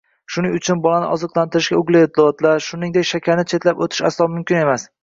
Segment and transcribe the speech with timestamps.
[0.35, 4.91] Shuning uchun bolani oziqlantirishda uglevodlar, xususan shakarni chetlab o‘tish aslo mumkin emas.